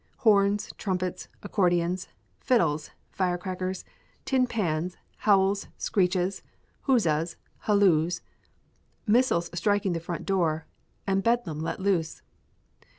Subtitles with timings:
[0.17, 2.07] Horns, trumpets, accordions,
[2.39, 3.85] fiddles, fire crackers,
[4.25, 6.41] tin pans, howls, screeches,
[6.87, 8.21] huzzas, halloos,
[9.05, 10.65] missiles striking the front door,
[11.05, 12.23] and bedlam let loose!